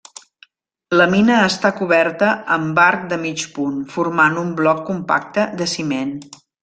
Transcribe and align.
La 0.99 1.05
mina 1.09 1.35
està 1.49 1.69
coberta 1.81 2.29
amb 2.57 2.81
arc 2.85 3.03
de 3.11 3.19
mig 3.27 3.43
punt, 3.59 3.77
formant 3.97 4.41
un 4.45 4.51
bloc 4.63 4.83
compacte 4.89 5.47
de 5.61 5.69
ciment. 5.77 6.17